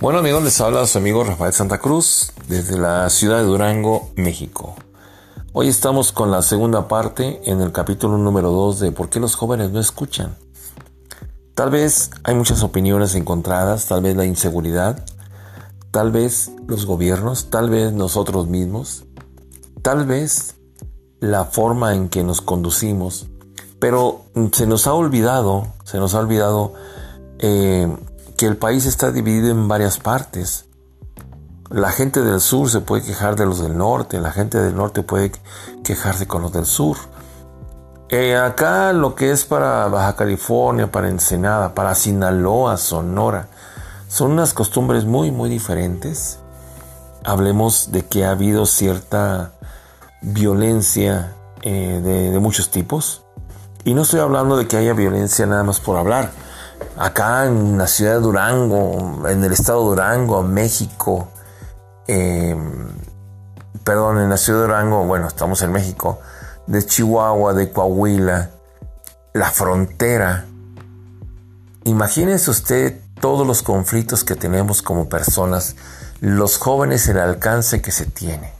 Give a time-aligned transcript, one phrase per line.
[0.00, 4.76] Bueno amigos, les habla su amigo Rafael Santa Cruz desde la ciudad de Durango, México.
[5.52, 9.34] Hoy estamos con la segunda parte en el capítulo número 2 de ¿Por qué los
[9.34, 10.36] jóvenes no escuchan?
[11.56, 15.04] Tal vez hay muchas opiniones encontradas, tal vez la inseguridad,
[15.90, 19.02] tal vez los gobiernos, tal vez nosotros mismos,
[19.82, 20.54] tal vez
[21.18, 23.26] la forma en que nos conducimos,
[23.80, 26.74] pero se nos ha olvidado, se nos ha olvidado
[27.40, 27.88] eh,
[28.38, 30.66] que el país está dividido en varias partes.
[31.70, 35.02] La gente del sur se puede quejar de los del norte, la gente del norte
[35.02, 35.32] puede
[35.82, 36.96] quejarse con los del sur.
[38.08, 43.48] Eh, acá lo que es para Baja California, para Ensenada, para Sinaloa, Sonora,
[44.06, 46.38] son unas costumbres muy, muy diferentes.
[47.24, 49.52] Hablemos de que ha habido cierta
[50.22, 53.24] violencia eh, de muchos tipos.
[53.84, 56.30] Y no estoy hablando de que haya violencia nada más por hablar
[56.96, 61.28] acá en la ciudad de Durango, en el estado de Durango, México,
[62.06, 62.88] em,
[63.84, 66.20] perdón, en la ciudad de Durango, bueno, estamos en México,
[66.66, 68.50] de Chihuahua, de Coahuila,
[69.32, 70.44] la frontera.
[71.84, 75.76] Imagínese usted todos los conflictos que tenemos como personas,
[76.20, 78.52] los jóvenes, el alcance que se tiene.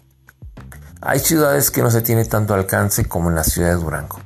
[1.00, 4.19] Hay ciudades que no se tiene tanto alcance como en la ciudad de Durango.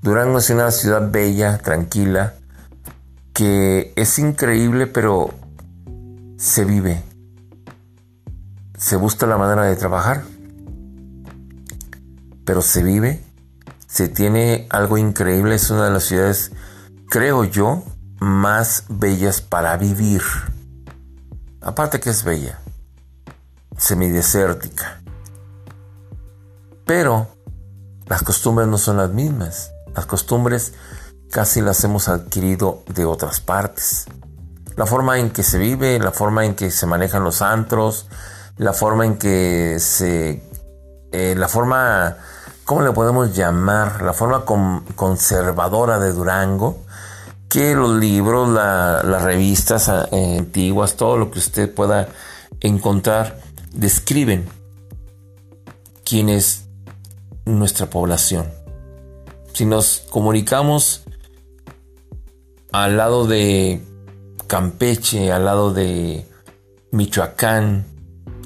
[0.00, 2.34] Durango es una ciudad bella, tranquila,
[3.38, 5.32] que es increíble, pero
[6.38, 7.04] se vive.
[8.76, 10.24] Se busca la manera de trabajar,
[12.44, 13.22] pero se vive.
[13.86, 15.54] Se tiene algo increíble.
[15.54, 16.50] Es una de las ciudades,
[17.08, 17.84] creo yo,
[18.18, 20.22] más bellas para vivir.
[21.60, 22.58] Aparte que es bella,
[23.76, 25.00] semidesértica.
[26.84, 27.28] Pero
[28.06, 29.70] las costumbres no son las mismas.
[29.94, 30.74] Las costumbres
[31.30, 34.06] casi las hemos adquirido de otras partes.
[34.76, 38.06] La forma en que se vive, la forma en que se manejan los antros,
[38.56, 40.42] la forma en que se...
[41.10, 42.16] Eh, la forma,
[42.64, 44.02] ¿cómo le podemos llamar?
[44.02, 46.84] La forma conservadora de Durango,
[47.48, 52.08] que los libros, las revistas eh, antiguas, todo lo que usted pueda
[52.60, 53.40] encontrar,
[53.72, 54.48] describen
[56.04, 56.66] quién es
[57.44, 58.46] nuestra población.
[59.54, 61.02] Si nos comunicamos
[62.72, 63.82] al lado de
[64.46, 66.26] Campeche, al lado de
[66.90, 67.86] Michoacán,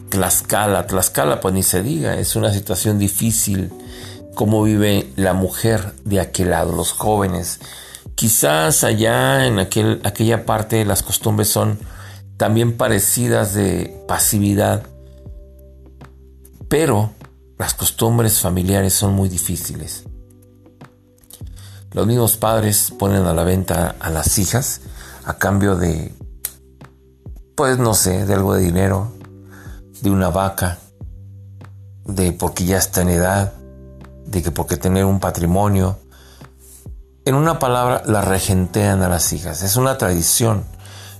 [0.09, 0.87] Tlaxcala.
[0.87, 3.73] Tlaxcala, pues ni se diga, es una situación difícil
[4.35, 7.61] cómo vive la mujer de aquel lado, los jóvenes.
[8.15, 11.79] Quizás allá en aquel, aquella parte las costumbres son
[12.37, 14.87] también parecidas de pasividad,
[16.69, 17.13] pero
[17.59, 20.05] las costumbres familiares son muy difíciles.
[21.93, 24.81] Los mismos padres ponen a la venta a las hijas
[25.25, 26.15] a cambio de,
[27.55, 29.13] pues no sé, de algo de dinero,
[30.01, 30.79] de una vaca,
[32.05, 33.53] de porque ya está en edad,
[34.27, 35.99] de que porque tener un patrimonio.
[37.25, 39.63] En una palabra, la regentean a las hijas.
[39.63, 40.65] Es una tradición.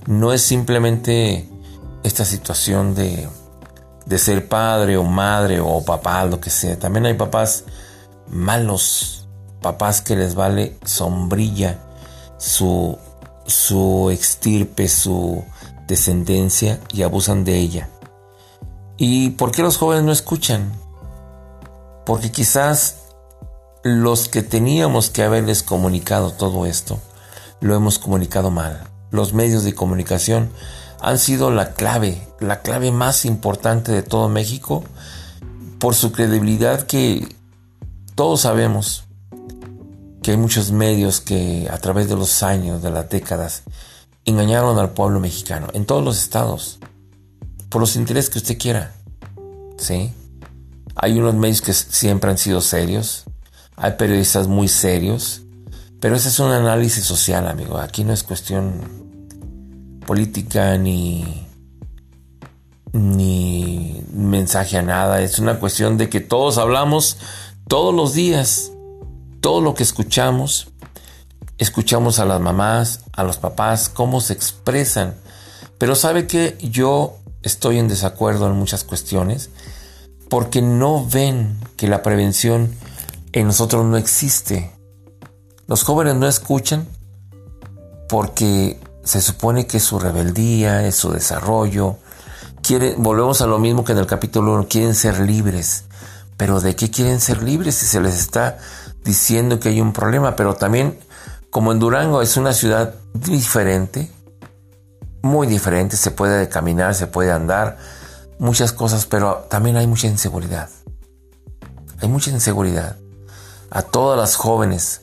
[0.05, 1.49] No es simplemente
[2.03, 3.29] esta situación de,
[4.05, 6.77] de ser padre o madre o papá, lo que sea.
[6.77, 7.63] También hay papás
[8.27, 9.22] malos,
[9.63, 11.79] papás que les vale sombrilla
[12.37, 12.99] su,
[13.47, 15.43] su extirpe, su
[15.87, 17.89] descendencia y abusan de ella.
[18.97, 20.71] ¿Y por qué los jóvenes no escuchan?
[22.05, 22.97] Porque quizás
[23.83, 26.99] los que teníamos que haberles comunicado todo esto,
[27.59, 28.87] lo hemos comunicado mal.
[29.09, 30.51] Los medios de comunicación
[31.01, 34.83] han sido la clave, la clave más importante de todo México,
[35.79, 37.27] por su credibilidad que
[38.15, 39.05] todos sabemos
[40.23, 43.63] que hay muchos medios que a través de los años, de las décadas,
[44.25, 46.79] engañaron al pueblo mexicano, en todos los estados,
[47.69, 48.95] por los intereses que usted quiera.
[49.77, 50.11] ¿Sí?
[50.95, 53.25] Hay unos medios que siempre han sido serios,
[53.75, 55.41] hay periodistas muy serios,
[55.99, 57.77] pero ese es un análisis social, amigo.
[57.77, 61.47] Aquí no es cuestión política ni
[62.93, 67.17] ni mensaje a nada, es una cuestión de que todos hablamos
[67.67, 68.72] todos los días
[69.43, 70.69] todo lo que escuchamos,
[71.57, 75.15] escuchamos a las mamás, a los papás, cómo se expresan.
[75.77, 79.49] Pero sabe que yo estoy en desacuerdo en muchas cuestiones
[80.29, 82.73] porque no ven que la prevención
[83.33, 84.71] en nosotros no existe.
[85.67, 86.87] Los jóvenes no escuchan
[88.07, 91.97] porque se supone que es su rebeldía, es su desarrollo.
[92.95, 95.83] volvemos a lo mismo que en el capítulo 1, quieren ser libres.
[96.37, 98.57] Pero ¿de qué quieren ser libres si se les está
[99.03, 100.97] diciendo que hay un problema, pero también
[101.49, 104.09] como en Durango es una ciudad diferente,
[105.21, 107.77] muy diferente, se puede caminar, se puede andar,
[108.39, 110.69] muchas cosas, pero también hay mucha inseguridad.
[112.01, 112.97] Hay mucha inseguridad.
[113.69, 115.01] A todas las jóvenes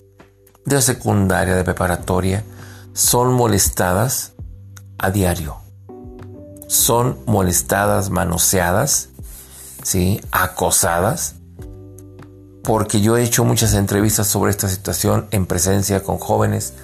[0.66, 2.44] de secundaria, de preparatoria,
[2.92, 4.32] son molestadas
[4.98, 5.56] a diario.
[6.68, 9.08] Son molestadas, manoseadas,
[9.82, 10.20] ¿sí?
[10.30, 11.36] acosadas,
[12.62, 16.74] porque yo he hecho muchas entrevistas sobre esta situación en presencia con jóvenes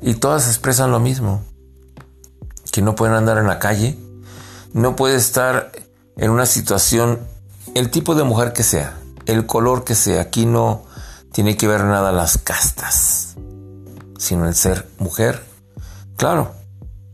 [0.00, 1.42] y todas expresan lo mismo,
[2.70, 3.98] que no pueden andar en la calle,
[4.72, 5.72] no puede estar
[6.16, 7.20] en una situación,
[7.74, 10.84] el tipo de mujer que sea, el color que sea, aquí no
[11.32, 13.36] tiene que ver nada las castas,
[14.18, 15.44] sino el ser mujer.
[16.16, 16.52] Claro,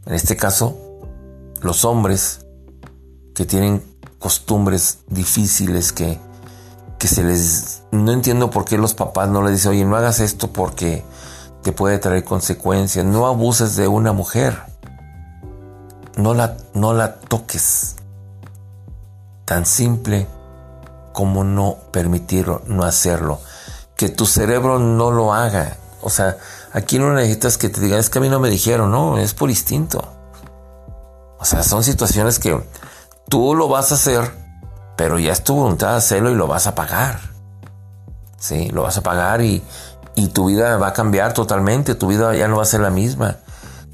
[0.07, 0.79] en este caso,
[1.63, 2.45] los hombres
[3.35, 3.83] que tienen
[4.19, 6.19] costumbres difíciles que,
[6.99, 7.83] que se les...
[7.95, 11.05] No entiendo por qué los papás no le dicen, oye, no hagas esto porque
[11.63, 14.61] te puede traer consecuencias, no abuses de una mujer,
[16.17, 17.95] no la, no la toques
[19.45, 20.27] tan simple
[21.13, 23.41] como no permitirlo, no hacerlo.
[23.97, 25.77] Que tu cerebro no lo haga.
[26.03, 26.37] O sea,
[26.73, 29.35] aquí no necesitas que te digan, es que a mí no me dijeron, no, es
[29.35, 30.03] por instinto.
[31.39, 32.61] O sea, son situaciones que
[33.29, 34.33] tú lo vas a hacer,
[34.97, 37.34] pero ya es tu voluntad hacerlo y lo vas a pagar.
[38.45, 39.63] Sí, lo vas a pagar y,
[40.17, 42.91] y tu vida va a cambiar totalmente, tu vida ya no va a ser la
[42.91, 43.39] misma.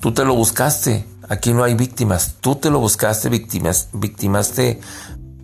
[0.00, 4.80] Tú te lo buscaste, aquí no hay víctimas, tú te lo buscaste, víctimas, victimaste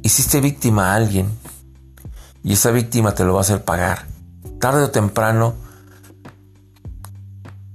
[0.06, 1.36] hiciste víctima a alguien
[2.44, 4.06] y esa víctima te lo va a hacer pagar.
[4.60, 5.54] Tarde o temprano,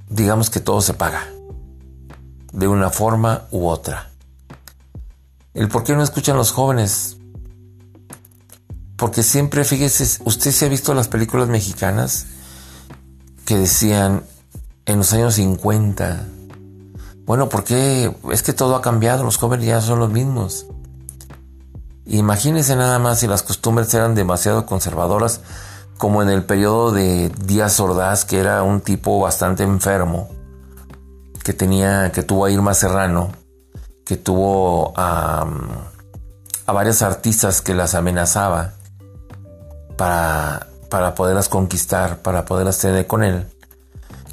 [0.09, 1.27] digamos que todo se paga,
[2.53, 4.11] de una forma u otra.
[5.53, 7.17] El por qué no escuchan los jóvenes.
[9.01, 12.27] Porque siempre, fíjese, usted se ha visto las películas mexicanas
[13.45, 14.21] que decían
[14.85, 16.27] en los años 50,
[17.25, 20.67] bueno, porque es que todo ha cambiado, los jóvenes ya son los mismos.
[22.05, 25.41] Imagínense nada más si las costumbres eran demasiado conservadoras,
[25.97, 30.29] como en el periodo de Díaz Ordaz, que era un tipo bastante enfermo,
[31.43, 33.31] que tenía, que tuvo a Irma Serrano,
[34.05, 35.47] que tuvo a,
[36.67, 38.75] a varias artistas que las amenazaba
[40.89, 43.45] para, poderlas conquistar, para poderlas tener con él.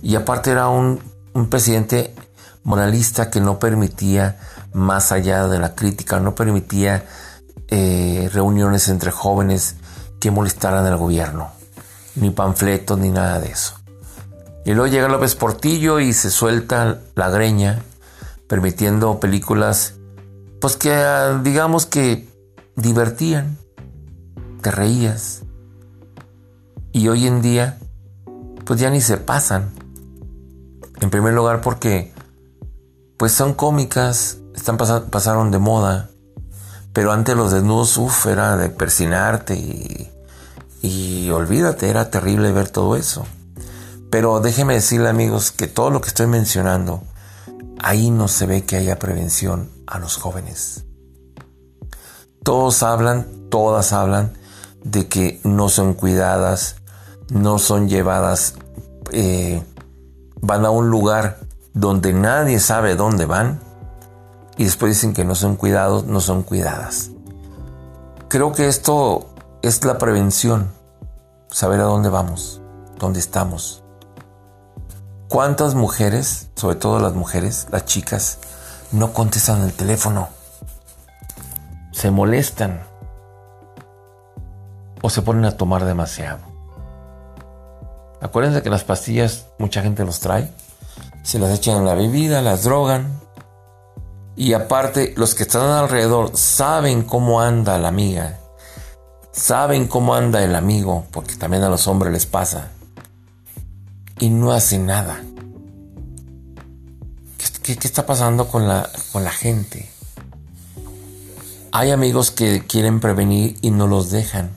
[0.00, 0.98] Y aparte era un,
[1.34, 2.14] un presidente
[2.62, 4.38] moralista que no permitía
[4.72, 7.04] más allá de la crítica, no permitía
[7.68, 9.76] eh, reuniones entre jóvenes
[10.20, 11.50] que molestaran al gobierno,
[12.14, 13.74] ni panfletos ni nada de eso.
[14.64, 17.82] Y luego llega López Portillo y se suelta la greña,
[18.46, 19.94] permitiendo películas,
[20.62, 22.26] pues que ah, digamos que
[22.74, 23.58] divertían,
[24.62, 25.42] te reías.
[26.98, 27.78] Y hoy en día,
[28.64, 29.70] pues ya ni se pasan.
[31.00, 32.12] En primer lugar porque,
[33.16, 36.10] pues son cómicas, están pasaron de moda
[36.98, 40.10] pero antes los desnudos, uff, era de persinarte y,
[40.82, 43.24] y olvídate, era terrible ver todo eso.
[44.10, 47.04] Pero déjeme decirle amigos que todo lo que estoy mencionando,
[47.78, 50.86] ahí no se ve que haya prevención a los jóvenes.
[52.42, 54.32] Todos hablan, todas hablan
[54.82, 56.77] de que no son cuidadas,
[57.30, 58.54] no son llevadas,
[59.12, 59.62] eh,
[60.40, 61.38] van a un lugar
[61.74, 63.60] donde nadie sabe dónde van
[64.56, 67.10] y después dicen que no son cuidados, no son cuidadas.
[68.28, 69.28] Creo que esto
[69.62, 70.72] es la prevención,
[71.50, 72.60] saber a dónde vamos,
[72.98, 73.84] dónde estamos.
[75.28, 78.38] ¿Cuántas mujeres, sobre todo las mujeres, las chicas,
[78.92, 80.28] no contestan el teléfono?
[81.92, 82.82] Se molestan
[85.02, 86.57] o se ponen a tomar demasiado.
[88.20, 90.50] Acuérdense que las pastillas mucha gente los trae,
[91.22, 93.18] se las echan en la bebida, las drogan,
[94.38, 98.38] y aparte, los que están alrededor saben cómo anda la amiga.
[99.32, 102.70] Saben cómo anda el amigo, porque también a los hombres les pasa.
[104.20, 105.20] Y no hacen nada.
[107.64, 109.90] ¿Qué, está pasando con la, con la gente?
[111.72, 114.56] Hay amigos que quieren prevenir y no los dejan.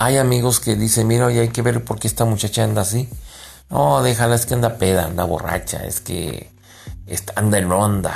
[0.00, 3.08] Hay amigos que dicen, mira, hoy hay que ver por qué esta muchacha anda así.
[3.68, 6.52] No, déjala, es que anda peda, anda borracha, es que
[7.34, 8.14] anda en onda.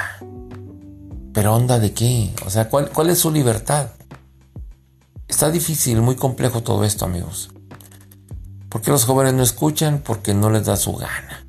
[1.34, 2.32] ¿Pero onda de qué?
[2.46, 3.88] O sea, ¿cuál, ¿cuál es su libertad?
[5.26, 7.50] Está difícil, muy complejo todo esto, amigos.
[8.68, 10.02] ¿Por qué los jóvenes no escuchan?
[10.04, 11.44] Porque no les da su gana.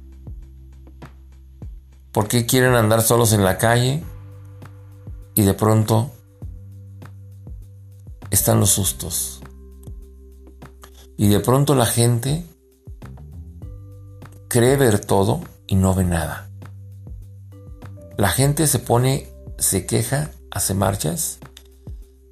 [2.12, 4.04] ¿Por qué quieren andar solos en la calle?
[5.36, 6.12] Y de pronto
[8.32, 9.42] están los sustos.
[11.17, 12.46] Y de pronto la gente
[14.48, 16.50] cree ver todo y no ve nada.
[18.17, 21.39] La gente se pone, se queja, hace marchas,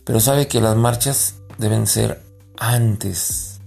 [0.05, 2.21] pero sabe que las marchas deben ser
[2.57, 3.59] antes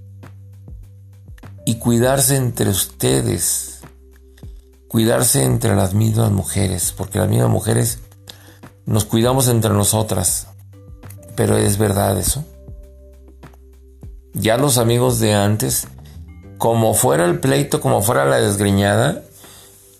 [1.64, 3.80] y cuidarse entre ustedes,
[4.88, 7.98] cuidarse entre las mismas mujeres, porque las mismas mujeres
[8.86, 10.48] nos cuidamos entre nosotras,
[11.34, 12.44] pero es verdad eso.
[14.34, 15.86] Ya los amigos de antes,
[16.58, 19.22] como fuera el pleito, como fuera la desgreñada,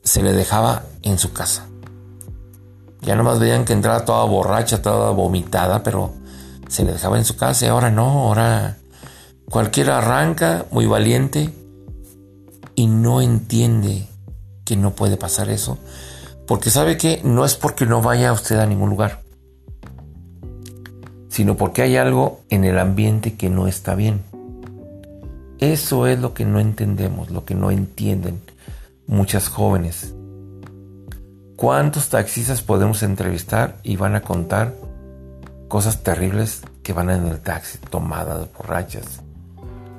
[0.02, 1.66] se le dejaba en su casa.
[3.00, 6.14] Ya nomás veían que entraba toda borracha, toda vomitada, pero
[6.68, 8.78] se le dejaba en su casa y ahora no, ahora
[9.48, 11.54] cualquiera arranca muy valiente
[12.74, 14.08] y no entiende
[14.64, 15.78] que no puede pasar eso,
[16.46, 19.20] porque sabe que no es porque no vaya usted a ningún lugar,
[21.34, 24.22] sino porque hay algo en el ambiente que no está bien.
[25.58, 28.40] Eso es lo que no entendemos, lo que no entienden
[29.08, 30.14] muchas jóvenes.
[31.56, 34.74] ¿Cuántos taxistas podemos entrevistar y van a contar
[35.66, 39.20] cosas terribles que van en el taxi, tomadas, borrachas,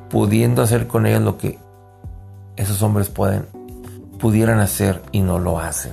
[0.10, 1.60] pudiendo hacer con ellas lo que
[2.56, 3.46] esos hombres pueden,
[4.20, 5.92] pudieran hacer y no lo hacen?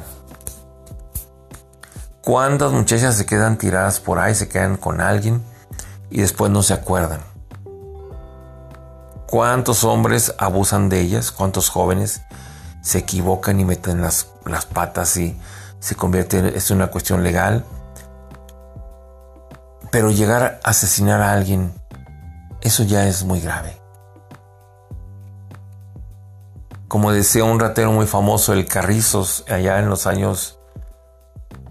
[2.22, 5.42] ¿Cuántas muchachas se quedan tiradas por ahí, se quedan con alguien
[6.10, 7.20] y después no se acuerdan?
[9.26, 11.32] ¿Cuántos hombres abusan de ellas?
[11.32, 12.22] ¿Cuántos jóvenes
[12.82, 15.40] se equivocan y meten las, las patas y
[15.78, 17.64] se convierte en una cuestión legal.
[19.90, 21.72] Pero llegar a asesinar a alguien,
[22.60, 23.80] eso ya es muy grave.
[26.88, 30.58] Como decía un ratero muy famoso, el Carrizos, allá en los años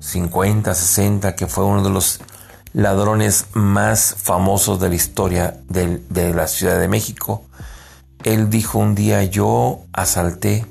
[0.02, 2.20] 50, 60, que fue uno de los
[2.74, 7.46] ladrones más famosos de la historia de, la Ciudad de México.
[8.24, 10.66] Él dijo un día, yo asalté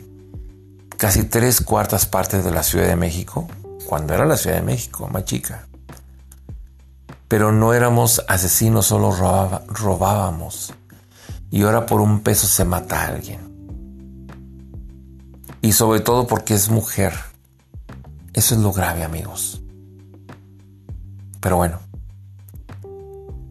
[0.96, 3.46] casi tres cuartas partes de la Ciudad de México,
[3.86, 5.66] cuando era la Ciudad de México, más chica.
[7.28, 9.12] Pero no éramos asesinos, solo
[9.68, 10.74] robábamos.
[11.52, 13.48] Y ahora por un peso se mata a alguien.
[15.62, 17.29] Y sobre todo porque es mujer.
[18.34, 19.60] Eso es lo grave, amigos.
[21.40, 21.80] Pero bueno.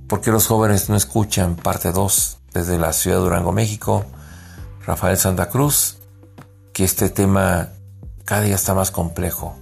[0.08, 4.06] porque los jóvenes no escuchan parte 2 desde la ciudad de Durango, México?
[4.86, 6.00] Rafael Santa Cruz
[6.74, 7.70] que este tema
[8.26, 9.56] cada día está más complejo.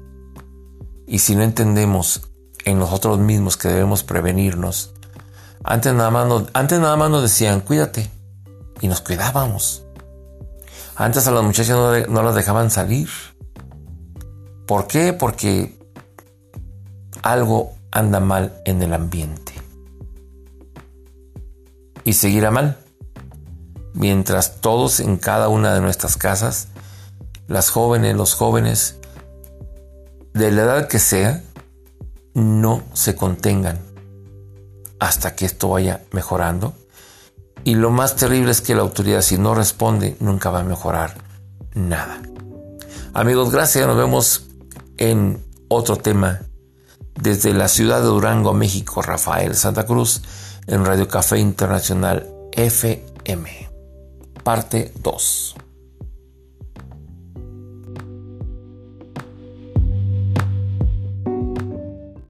[1.07, 2.29] Y si no entendemos
[2.63, 4.93] en nosotros mismos que debemos prevenirnos,
[5.63, 8.09] antes nada más nos, antes nada más nos decían, cuídate.
[8.79, 9.83] Y nos cuidábamos.
[10.95, 13.09] Antes a las muchachas no, no las dejaban salir.
[14.67, 15.13] ¿Por qué?
[15.13, 15.79] Porque
[17.23, 19.53] algo anda mal en el ambiente.
[22.03, 22.77] Y seguirá mal.
[23.93, 26.67] Mientras todos en cada una de nuestras casas
[27.47, 28.97] las jóvenes, los jóvenes,
[30.33, 31.41] de la edad que sea,
[32.33, 33.79] no se contengan
[34.99, 36.73] hasta que esto vaya mejorando.
[37.63, 41.15] Y lo más terrible es que la autoridad, si no responde, nunca va a mejorar
[41.73, 42.21] nada.
[43.13, 43.87] Amigos, gracias.
[43.87, 44.46] Nos vemos
[44.97, 46.41] en otro tema
[47.15, 49.01] desde la ciudad de Durango, México.
[49.01, 50.21] Rafael Santa Cruz
[50.67, 53.69] en Radio Café Internacional FM.
[54.43, 55.55] Parte 2.